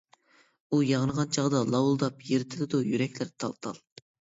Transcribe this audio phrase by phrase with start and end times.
[0.71, 3.81] ئۇ ياڭرىغان چاغدا لاۋۇلداپ، يىرتىلىدۇ يۈرەكلەر تال-تال.